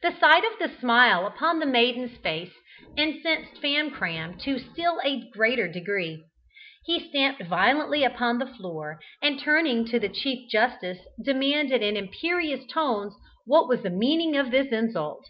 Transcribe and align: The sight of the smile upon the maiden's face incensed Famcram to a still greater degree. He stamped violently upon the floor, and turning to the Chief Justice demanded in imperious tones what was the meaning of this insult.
The 0.00 0.18
sight 0.18 0.44
of 0.46 0.58
the 0.58 0.78
smile 0.80 1.26
upon 1.26 1.58
the 1.58 1.66
maiden's 1.66 2.16
face 2.16 2.54
incensed 2.96 3.60
Famcram 3.60 4.40
to 4.44 4.54
a 4.54 4.58
still 4.58 4.98
greater 5.30 5.68
degree. 5.68 6.24
He 6.86 7.06
stamped 7.10 7.42
violently 7.42 8.02
upon 8.02 8.38
the 8.38 8.46
floor, 8.46 8.98
and 9.20 9.38
turning 9.38 9.84
to 9.88 10.00
the 10.00 10.08
Chief 10.08 10.48
Justice 10.48 11.00
demanded 11.22 11.82
in 11.82 11.98
imperious 11.98 12.64
tones 12.66 13.14
what 13.44 13.68
was 13.68 13.82
the 13.82 13.90
meaning 13.90 14.38
of 14.38 14.50
this 14.50 14.68
insult. 14.68 15.28